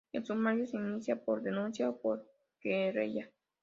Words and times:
El 0.13 0.25
sumario 0.25 0.65
se 0.65 0.77
inicia 0.77 1.15
por 1.15 1.43
denuncia 1.43 1.87
o 1.87 1.95
por 1.95 2.25
querella. 2.59 3.29